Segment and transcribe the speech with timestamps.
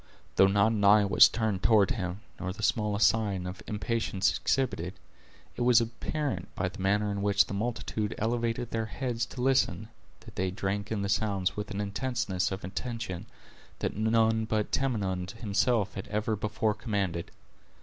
[0.35, 4.95] Though not an eye was turned toward him nor the smallest sign of impatience exhibited,
[5.55, 9.89] it was apparent, by the manner in which the multitude elevated their heads to listen,
[10.21, 13.27] that they drank in the sounds with an intenseness of attention,
[13.77, 17.29] that none but Tamenund himself had ever before commanded.